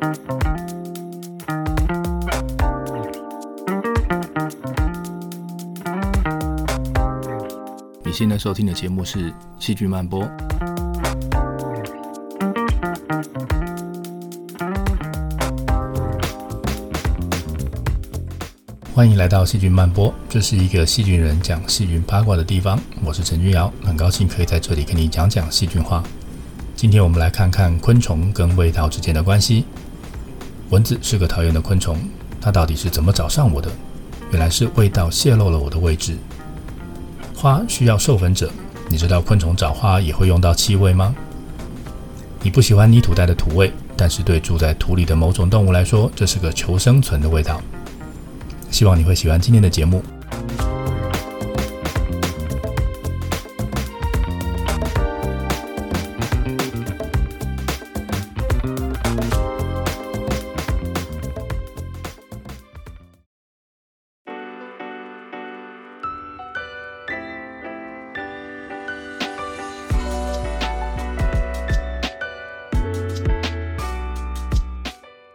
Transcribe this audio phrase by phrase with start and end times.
[0.00, 0.06] 你
[8.10, 10.24] 现在收听的节目是《细菌漫播》。
[18.94, 22.80] 欢迎来到细菌漫播，这是一个细菌人讲细菌八卦的地方。
[23.04, 26.02] 我是陈君瑶，很高兴可以在这里跟你讲讲细菌话。
[26.74, 29.66] 今天我们来看看昆虫跟味道之间的关系。
[30.70, 31.98] 蚊子是个讨厌的昆虫，
[32.40, 33.68] 它到底是怎么找上我的？
[34.30, 36.16] 原来是味道泄露了我的位置。
[37.34, 38.48] 花需要授粉者，
[38.88, 41.14] 你知道昆虫找花也会用到气味吗？
[42.40, 47.60] 你不喜欢泥土带的土味，但是对住在土里的某种动物来说，这是个求生存的味道。
[48.70, 50.00] 希望你会喜欢今天的节目。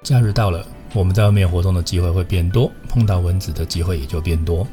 [0.06, 0.64] 假日到了。
[0.94, 4.66] 我们在外面活动的机会会变多，碰到蚊子的机会也就变多。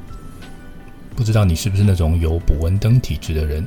[1.17, 3.67] 不知道你是不是那种有捕蚊灯体质的人？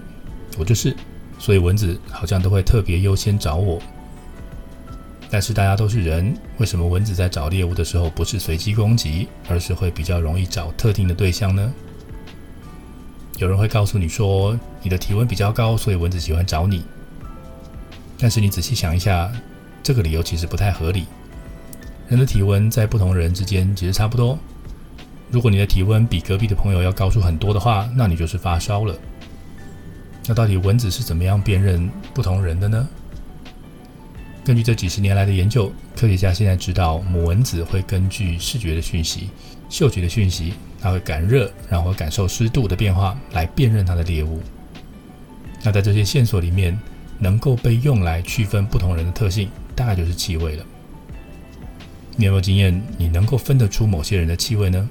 [0.59, 0.95] 我就是，
[1.39, 3.81] 所以蚊子好像都会特别优先找我。
[5.29, 11.73] 但是大家都是人，为什么蚊子在找猎物的时候不是随机攻击，而是会比较容易找特定的对象呢？
[13.39, 16.85] 有人会告诉你说，你的体温比较高，所以蚊子喜欢找你。
[18.19, 19.29] 但是你仔细想一下，
[19.81, 21.05] 这个理由其实不太合理。
[22.07, 24.37] 人的体温在不同人之间其实差不多。
[25.31, 28.95] 如果你的体温比隔壁的朋友要高出很多的话，那你就是发烧了。
[30.27, 32.87] 那到底蚊子是怎么样辨认不同人的呢？
[34.43, 39.29] 根据这几十年来的研究，科学家现在知道母蚊子会根据视觉的讯息、
[39.67, 44.39] 嗅觉的讯息，它会感热，然后感受湿度的变化来辨认它的猎物。
[45.63, 46.79] 那在这些线索里面，
[47.17, 50.65] 能够被用来区分不同人的特性，大概就是气味了。
[52.17, 52.81] 你有没有经验？
[52.97, 54.89] 你能够分得出某些人的气味呢？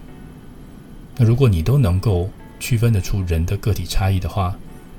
[1.17, 2.29] 那如果你都能够
[2.61, 4.55] 区分得出人的个体差异的话，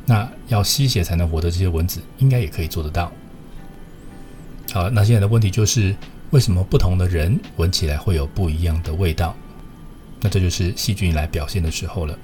[0.06, 3.12] 那要吸血才能活的这些蚊子，应该也可以做得到。
[4.72, 5.96] 好，那现在的问题就是，
[6.32, 9.36] 为什么不同的人闻起来会有不一样的味道？
[10.22, 12.18] 那这就是细菌来表现的时候了。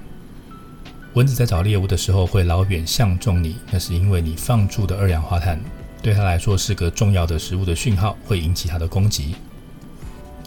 [1.14, 5.60] 蚊子在找猎物的时候会老远相中你，那是因为你放出的二氧化碳
[6.02, 9.34] 对它来说是个重要的食物的讯号，会引起它的攻击。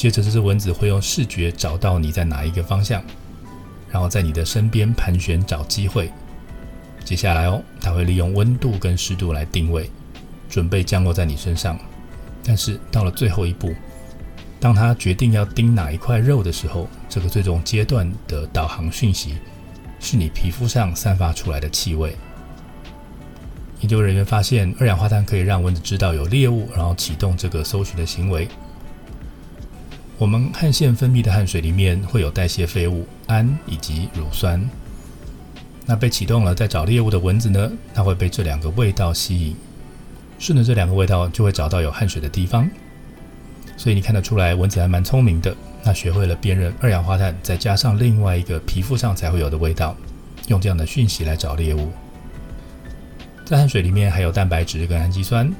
[0.05, 3.03] 接着，这只蚊子会用视觉找到你在哪一个方向，
[3.89, 6.11] 然后在你的身边盘旋找机会。
[7.03, 9.89] 接下来哦，它会利用温度跟湿度来定位，
[10.47, 11.75] 准备降落在你身上。
[12.43, 13.73] 但是到了最后一步，
[14.59, 19.39] 当它决定要叮哪一块肉的时候，这个最终阶段的导航讯息
[19.99, 22.15] 是你皮肤上散发出来的气味。
[23.79, 28.47] 研究人员发现，二氧化碳可以让蚊子知道有猎物，然后启动这个搜寻的行为。
[30.17, 34.63] 我们汗腺分泌的汗水里面会有代谢废物氨以及乳酸。
[35.85, 39.55] 那被启动了，在找猎物的蚊子呢，它会被这两个味道吸引，
[40.39, 42.69] 顺着这两个味道就会找到有汗水的地方。
[43.75, 45.53] 所以你看得出来，蚊子还蛮聪明的，
[45.83, 49.97] 它学会了辨认二氧化碳，再加上另外一个皮肤上才会有的味道，
[50.47, 51.91] 用这样的讯息来找猎物。
[53.43, 55.53] 在汗水里面还有蛋白质跟氨基酸，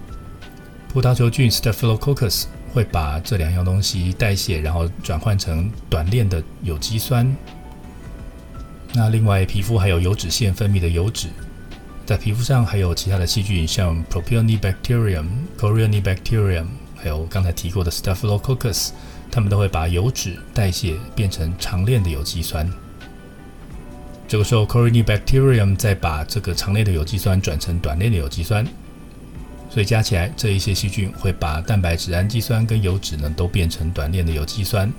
[0.87, 2.45] 葡萄球菌 Staphylococcus。
[2.75, 7.33] 会把这两样东西代谢，然后转换成短链的有机酸。
[8.93, 11.29] 那另外，皮肤还有油脂腺分泌的油脂，
[12.05, 15.25] 在皮肤上还有其他的细菌，像 Propionibacterium、
[15.57, 16.65] Corynebacterium，
[16.97, 18.89] 还有刚才提过的 Staphylococcus，
[19.31, 22.69] 它们都会把油脂代谢变成长链的有机酸。
[24.27, 28.67] 这个时候，Corynebacterium 再把这个长链的有机酸转成短链的有机酸。
[29.69, 34.89] 所以加起来，这一些细菌会把蛋白质、氨基酸跟油脂呢，都变成短链的有机酸。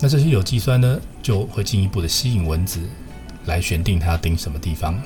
[0.00, 2.80] 那这些有机酸呢，就会进一步的吸引蚊子
[3.44, 5.00] 来选定它要叮什么地方。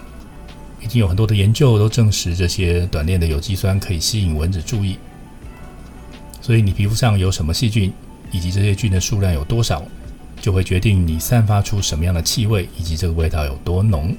[0.81, 4.97] 已经有很多的研究都证实，这些短链的有机酸可以吸引蚊子注意。
[6.41, 7.93] 所以你皮肤上有什么细菌，
[8.31, 9.85] 以及这些菌的数量有多少，
[10.41, 14.17] 就会决定你散发出什么样的气味，以及这个味道有多浓。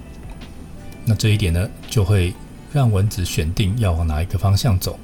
[1.05, 2.33] 那这一点呢，就会。
[2.71, 4.99] 让蚊子选定要往哪一个方向走。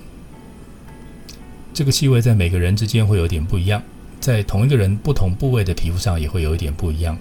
[1.73, 3.81] 这个气味在每个人之间会有点不一样，
[4.19, 7.17] 在同一个人不同部位的皮肤上也会有一点不一样。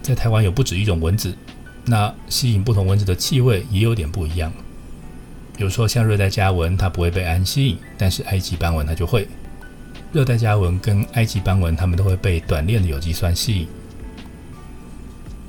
[0.00, 1.34] 在台湾有不止一种蚊子，
[1.84, 4.52] 那吸引不同蚊子的气味也有点不一样。
[5.56, 9.28] 比如说像热带家蚊，它不会被氨吸引，但是埃及斑蚊它就会。
[10.12, 13.68] 热带家蚊跟埃及斑蚊，它们都会被短链的有机酸吸引。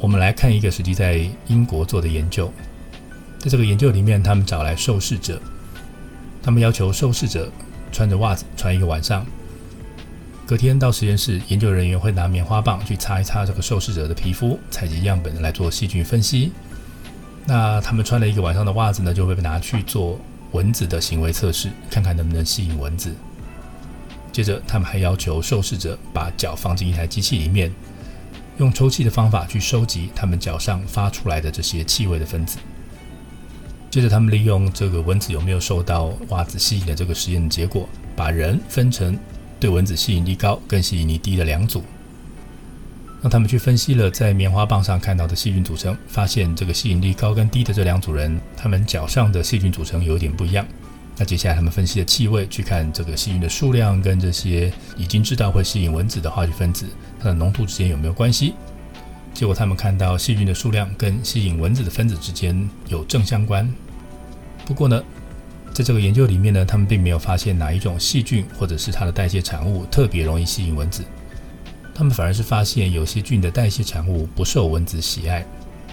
[0.03, 2.51] 我们来看一个实际在英国做的研究，
[3.39, 5.41] 在这个研究里面，他们找来受试者，
[6.41, 7.49] 他们要求受试者
[7.89, 9.25] 穿着袜子穿一个晚上，
[10.45, 16.51] 隔天到实验室，研究人员会拿棉花棒去擦一擦这个受试者的皮肤，采集样本来做细菌分析。
[17.45, 20.19] 那他们穿了一个晚上的袜子呢，就会被拿去做
[20.51, 23.09] 蚊子的行为测试，看看能不能吸引蚊子。
[24.33, 27.71] 接着，他们还要求受试者把脚放进一台机器里面，
[28.57, 32.57] 用抽气的方法去收集他们脚上发出来的这些气味的分子。
[33.89, 39.17] 接着，他们利用这个蚊子有没有受到袜子吸引的这个实验的结果，把人分成
[39.59, 41.83] 对蚊子吸引力高跟吸引力低的两组。
[43.21, 50.65] 让他们去分析了在棉花棒上看到的细菌组成，发现这个吸引力高跟低的这两组人，他们脚上的细菌组成有点不一样。
[51.17, 56.87] 那接下来他们分析的气味，去看这个细菌的数量跟这些已经知道会吸引蚊子的化学分子，
[57.19, 58.55] 它的浓度之间有没有关系？
[59.33, 63.71] 结果他们看到细菌的数量跟吸引蚊子的分子之间有正相关。
[64.65, 65.03] 不过呢，
[65.73, 71.03] 在这个研究里面呢，他们并没有发现哪一种细菌或者是它的代谢产物特别容易吸引蚊子。
[71.95, 75.45] 他们反而是发现有些菌的代谢产物不受蚊子喜爱，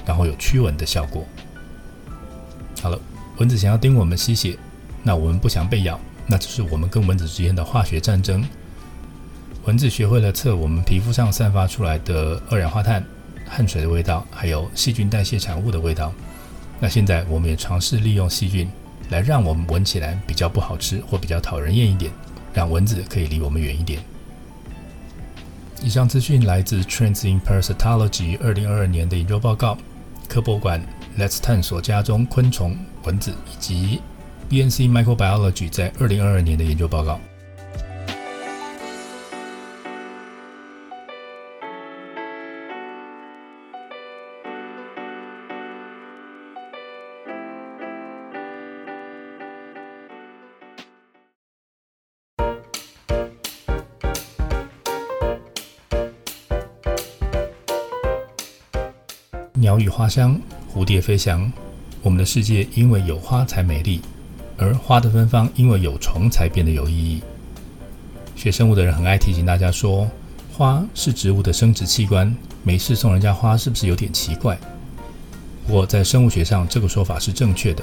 [0.06, 1.26] 然后有驱蚊的效果。
[2.81, 2.99] 好了，
[3.38, 4.56] 蚊子想要叮我们吸血，
[5.02, 8.44] 那我们不想被咬，那就是我们跟蚊子之间的化学战争。
[9.64, 13.05] 蚊子学会了测我们皮肤上散发出来的二氧化碳、
[13.47, 16.12] 汗水的味道，还有细菌代谢产物的味道。
[16.79, 18.69] 那现在我们也尝试利用细菌
[19.11, 22.11] 来让我们闻起来比较不好吃或比较讨人厌一点，
[22.55, 24.00] 让蚊子可以离我们远一点。
[25.82, 29.76] 以上资讯来自《Trends in Parasitology》二零二二年的研究报告，
[30.29, 30.82] 科博馆
[31.19, 34.00] Let's 探索家中昆虫蚊子，以及
[34.50, 37.20] BNC Microbiology 在二零二二年的研究报告。
[59.55, 60.41] 鸟语花香，
[60.75, 61.53] 蝴蝶飞翔。
[62.03, 64.00] 我们的世界因为有花才美丽，
[64.61, 67.23] 而花的芬芳因为有虫才变得有意义。
[68.37, 70.07] 学生物的人很爱提醒大家说，
[70.53, 74.59] 花是植物的生殖器官，没事送人家花是不是有点奇怪？
[75.67, 77.83] 不过在生物学上，这个说法是正确的。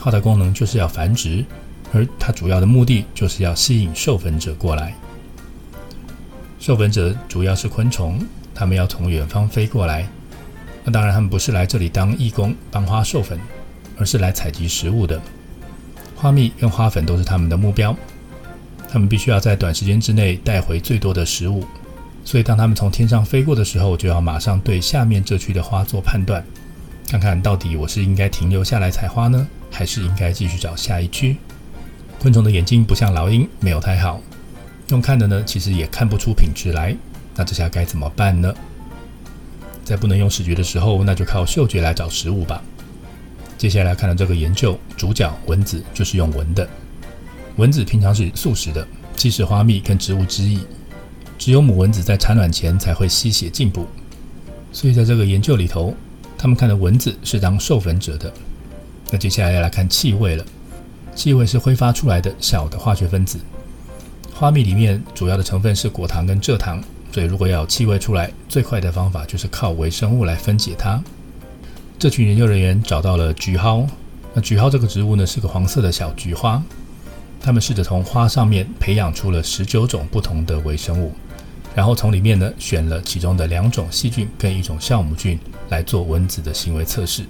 [0.00, 1.44] 花的功能就是要繁殖，
[1.92, 4.94] 而它主要的目的就是要吸引授粉者过来。
[6.58, 8.18] 授粉者主要是昆虫，
[8.52, 10.08] 它们要从远方飞过来。
[10.82, 13.38] 那当然，他们不是来这里当义工帮花授粉，
[13.96, 15.20] 而是来采集食物的。
[16.20, 17.96] 花蜜跟花粉都是他们的目标，
[18.88, 21.64] 他们必须要在短时间之内带回最多的食物。
[22.24, 26.44] 所以，当他们从天上飞过的时候，就要马上对下面这区的花做判断，
[27.08, 31.36] 看看到底我是应该停留下来采花呢，还是应该继续找下一区。
[32.18, 34.20] 昆虫的眼睛不像老鹰，没有太好，
[34.88, 36.94] 用看的呢，其实也看不出品质来。
[37.36, 38.52] 那这下该怎么办呢？
[39.84, 42.60] 在不能用视觉的时候，那就靠嗅觉来找食物吧。
[43.58, 46.66] 接下来看到这个研究，主角蚊子就是用闻的。
[47.56, 50.60] 蚊子平常是素食的，吸食花蜜跟植物汁液，
[51.36, 53.84] 只有母蚊子在产卵前才会吸血进补。
[54.72, 55.92] 所以在这个研究里头，
[56.38, 58.32] 他们看的蚊子是当授粉者的。
[59.10, 60.44] 那接下来要来看气味了，
[61.16, 63.40] 气味是挥发出来的小的化学分子。
[64.32, 66.80] 花蜜里面主要的成分是果糖跟蔗糖。
[67.10, 71.02] 所以，如果要气味出来，最快的方法就是靠微生物来分解它。
[71.98, 73.84] 这群研究人员找到了菊蒿，
[74.32, 76.62] 那菊蒿这个植物呢是个黄色的小菊花。
[77.40, 81.12] 他们试着从花上面培养出了十九种不同的微生物，
[81.74, 85.36] 然后从里面呢选了其中的两种细菌跟一种酵母菌
[85.70, 87.24] 来做蚊子的行为测试。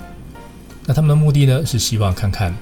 [0.84, 2.54] 那他们的目的呢是希望看看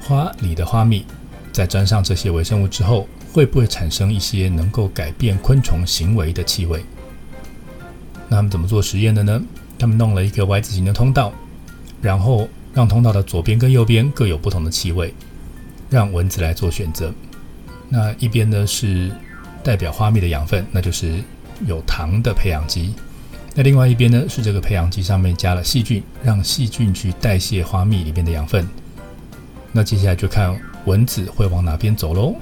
[0.00, 1.06] 花里的花蜜
[1.52, 3.06] 在沾上这些微生物之后。
[3.32, 6.84] 会不会产生一些能够改变昆虫行为的气味？
[8.28, 9.42] 那他们怎么做实验的呢？
[9.76, 11.32] 他们弄了一个 Y 字形的通道，
[12.04, 15.14] 然后让通道的左边跟右边各有不同的气味，
[15.88, 17.10] 让蚊子来做选择。
[17.88, 19.10] 那一边呢是
[19.62, 21.14] 代表花蜜的养分，那就是
[21.66, 22.90] 有糖的培养基；
[23.54, 28.68] 那另外一边呢是这个培养基上面加了细菌，让细菌去代谢花蜜里面的养分。
[29.72, 32.34] 那接下来就看蚊子会往哪边走喽。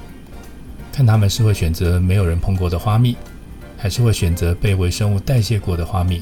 [0.93, 3.17] 看他们是会选择没有人碰过的花蜜，
[3.79, 6.21] 还是会选择被微生物代谢过的花蜜。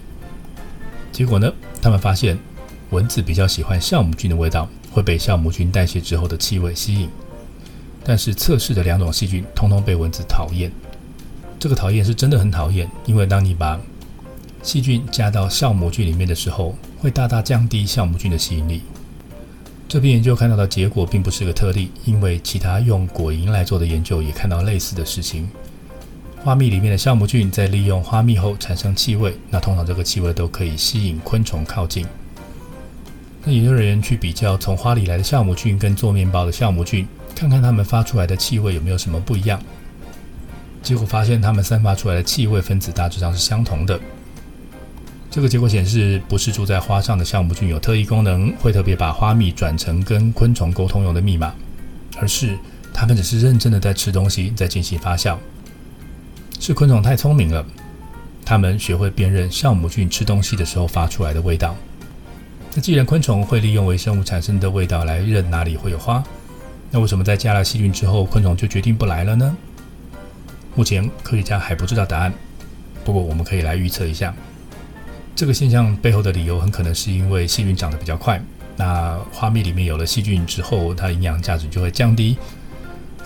[1.11, 2.38] 结果呢，他们发现
[2.90, 7.09] 蚊子比较喜欢酵母菌的味道，会被酵母菌代谢之后的气味吸引。
[8.02, 10.70] 但是测试的两种细菌通通被蚊子讨厌。
[11.59, 13.78] 这个讨厌是真的很讨厌，因为当你把
[14.62, 18.82] 细菌加到酵母菌里面的时候，会大大降低酵母菌的吸引力。
[19.87, 25.49] 这篇研究看到的结果并不是个特例，因为其他用果蝇来做的研究也看到类似的事情。
[26.42, 32.06] 花蜜里面的酵母菌在利用花蜜后产生气味，那通常这个气味都可以吸引昆虫靠近。
[33.44, 39.61] 那研究人员去比较从花里来的酵母菌跟做面包的酵母菌，看看它们发出来的气味有没有什么不一样。
[40.82, 43.99] 结果发现，它们散发出来的气味分子大致上是相同的。
[45.30, 51.54] 这个结果显示，不是住在花上的酵母菌有特异功能，会特别把花蜜转成跟昆虫沟通用的密码，
[52.18, 52.59] 而是
[52.92, 55.37] 它们只是认真的在吃东西，在进行发酵。
[56.59, 57.64] 是昆虫太聪明了，
[58.44, 61.76] 它们学会辨认酵母菌吃东西的时候发出来的味道。
[62.74, 66.22] 那既然昆虫会利用微生物产生的味道来认哪里会有花，
[66.90, 69.56] 那为什么在加了细菌之后，昆虫就决定不来了呢？
[70.76, 72.32] 目前科学家还不知道答案，
[73.04, 74.32] 不过我们可以来预测一下，
[75.34, 78.40] 这个现象背后的理由很可能是因为细菌长得比较快。
[78.76, 82.38] 那花蜜里面有了细菌之后，它营养价值就会降低，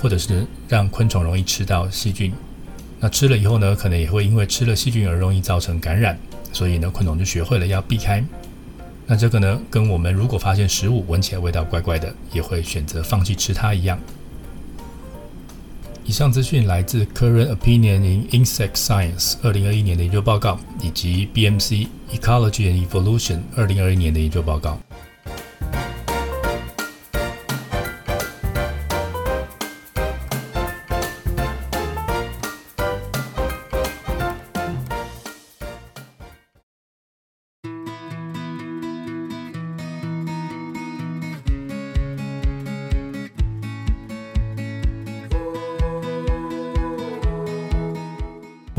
[0.01, 2.33] 或者是让昆虫容易吃到细菌。
[2.99, 6.19] 那吃了以后呢，可能也会因为吃了细菌而容易造成感染，
[6.51, 8.25] 所以呢，昆虫就学会了要避开。
[9.07, 13.99] 那这个呢，跟我们如果发现食物闻起来味道怪怪的，也会选择放弃吃它一样。
[16.07, 24.79] 以上资讯来自 Current Opinion in Insect Science 二零二一年的研究报告，以及 BMC Ecology and Evolution 二零二一年的研究报告。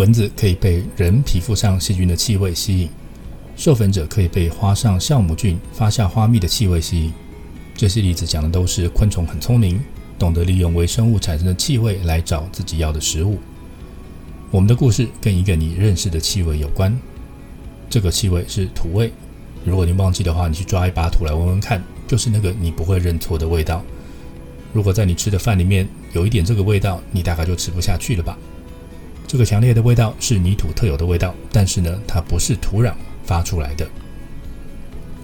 [0.05, 2.89] 蚊子可以被人皮肤上细菌的气味吸引，
[3.57, 7.11] 授粉者可以被花上酵母菌发酵花蜜的气味吸引。
[7.73, 9.81] 这些例子讲的都是昆虫很聪明，
[10.19, 13.39] 懂得利用微生物产生的气味来找自己要的食物。
[14.51, 16.95] 我们的故事跟一个你认识的气味有关，
[17.89, 19.11] 这个气味是土味。
[19.63, 23.81] 如果你忘记的话，你去抓一把土来闻闻看，就是那个你不会认错的味道。
[24.71, 28.37] 如果在你吃的饭里面有一点这个味道，你大概就吃不下去了吧。
[29.27, 33.87] 这个强烈的味道是泥土特有的味道，但是呢，它不是土壤发出来的。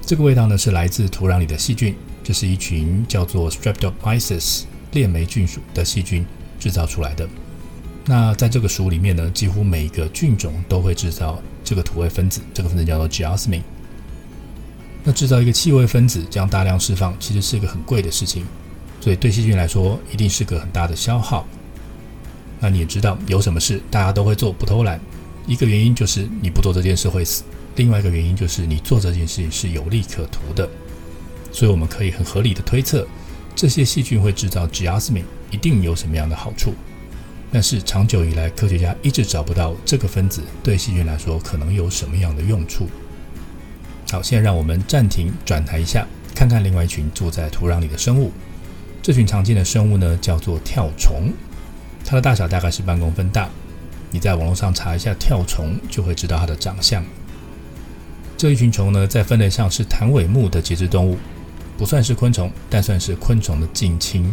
[0.06, 6.26] 这个味道呢，是来自土壤里的细菌，这是一群叫做 Streptomyces 链霉菌属的细菌
[6.60, 7.28] 制造出来的。
[8.06, 13.62] 那在这个属里面呢，几乎每一个菌种都会制造这个土味分子，这个分子叫做 Geosmin。
[15.04, 18.46] 那制造一个气味分子，这样大量释放，其实是一个很贵的事情，
[19.00, 21.46] 所以对细菌来说，一定是个很大的消耗。
[22.62, 24.98] 那你也知道，有什么事大家都会做，不偷懒。
[25.48, 27.44] 一个原因就是你不做这件事会死，
[27.76, 30.70] 另外一个原因就是你做这件事情是有利可图的。
[31.52, 33.06] 所以我们可以很合理的推测，
[33.56, 36.74] 这些细菌会制造 geosmin 一定有什么样的好处。
[37.52, 42.88] 但是长久以来，科学家一直找不到这个分子对细菌来说可能有什么样的用处。
[44.12, 48.32] 好，现在让我们暂停转台一下，看看另外一群住在土壤里的生物。
[49.02, 51.34] 这群常见的生物呢，叫做跳虫。
[52.12, 53.50] 它的大小大概是半公分大，
[54.12, 57.02] 你在网络上查一下跳虫，就会知道它的长相。
[58.36, 61.18] 这一群虫呢，在分类上是弹尾目的节肢动物，
[61.78, 64.30] 不算是昆虫，但算是昆虫的近亲。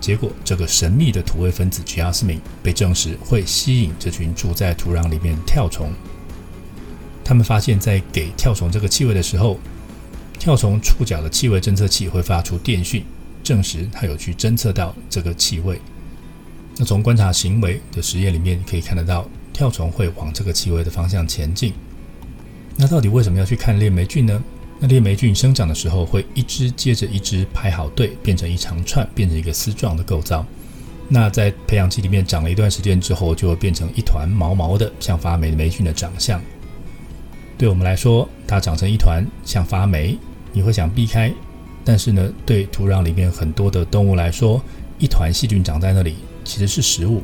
[0.00, 5.92] 结果，这个神秘的土味分子 geosmin 被证实会吸引这群住在土壤里面的跳虫。
[7.22, 9.58] 他们发现，在给跳虫这个气味的时候，
[10.38, 13.04] 跳虫触角的气味侦测器会发出电讯，
[13.42, 15.78] 证实它有去侦测到这个气味。
[16.76, 21.72] 那从观察行为的实验里面可以看得到，跳虫会往这个气味的方向前进。
[22.76, 24.42] 那到底为什么要去看链霉菌呢？
[24.80, 30.44] 那链霉菌生长的时候会一只接着一只排好队，变成一长串，变成一个丝状的构造。
[31.08, 36.42] 那在培养基里面长了一段时间之后，就会变成一团毛毛的，像发霉的霉菌的长相。
[37.56, 40.18] 对我们来说，它长成一团像发霉，
[40.52, 41.32] 你会想避开。
[41.84, 44.60] 但是呢，对土壤里面很多的动物来说，
[44.98, 46.16] 一团细菌长在那里。
[46.44, 47.22] 其实是食物。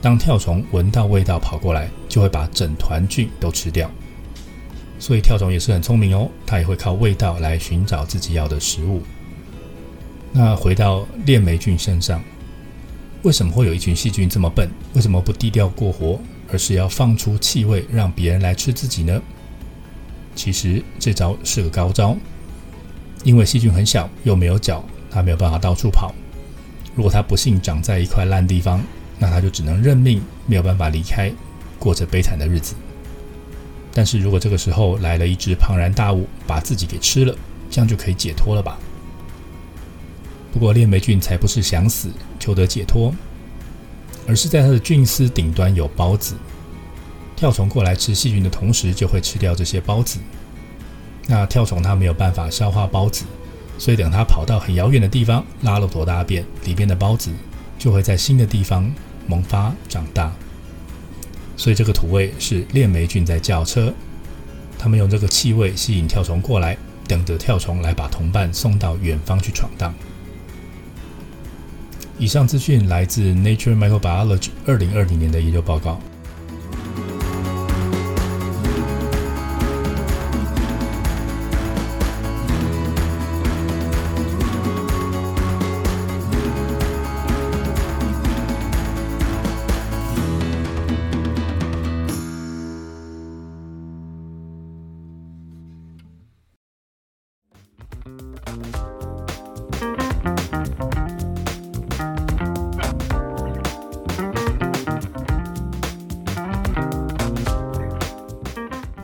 [0.00, 3.90] 当跳虫闻到味道跑过来，就会把整团菌都吃掉。
[4.98, 9.02] 所以跳虫也是很聪明哦，它也会靠味道来寻找自己要的食物。
[10.32, 12.22] 那回到链霉菌身上，
[13.22, 14.68] 为什么会有一群细菌这么笨？
[14.94, 19.20] 为什么不低调过活，而是要放出气味让别人来吃自己呢？
[20.34, 22.16] 其实这招是个高招。
[23.24, 26.12] 因为细菌很小又没有脚，它没有办法到处跑。
[26.94, 28.82] 如果它不幸长在一块烂地方，
[29.18, 31.32] 那它就只能认命，没有办法离开，
[31.78, 32.74] 过着悲惨的日子。
[33.94, 37.34] 但是如果这个时候来了一只庞然大物，把自己给吃了，
[37.70, 38.78] 这样就可以解脱了吧？
[40.52, 43.14] 不过链霉菌才不是想死求得解脱，
[44.26, 46.34] 而是在它的菌丝顶端有孢子，
[47.34, 50.18] 跳虫过来吃细菌的同时，就会吃掉这些孢子。
[51.26, 53.24] 那跳虫它没有办法消化孢子，
[53.82, 57.32] 所以等它跑到很遥远的地方拉了坨大便，里边的孢子
[57.76, 58.88] 就会在新的地方
[59.26, 60.30] 萌发长大。
[61.56, 63.92] 所以这个土味是链霉菌在叫车，
[64.78, 69.92] 他们用这个气味吸引跳虫过来，等着跳虫来把同伴送到远方去闯荡。
[72.20, 76.00] 以上资讯来自《Nature Microbiology》二零二零年的研究报告。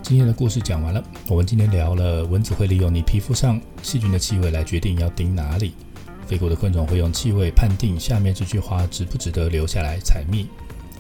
[0.03, 1.05] 今天的故事讲完了。
[1.29, 5.75] 我们今天聊了蚊子会利用你皮肤上细菌的气味来决定要叮哪里，
[6.27, 10.49] 飞过的昆虫会用气味判定下面这句话值不值得留下来采蜜，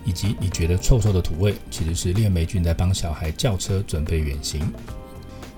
[0.04, 4.60] 以及你觉得臭臭的土味其实是链霉菌在帮小孩叫车准备远行。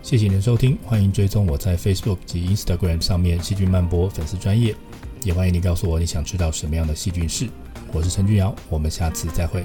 [0.03, 4.75] 谢谢您的收听，欢迎追踪我在 Facebook 及 Instagram 上面细菌漫播粉丝专业，
[5.23, 7.49] 也欢迎你告诉我你想知道什么样的细菌事。
[7.93, 9.63] 我是陈俊瑶，我们下次再会。